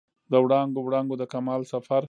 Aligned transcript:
د 0.31 0.33
وړانګو، 0.43 0.79
وړانګو 0.85 1.15
د 1.17 1.23
کمال 1.33 1.61
سفر 1.71 1.99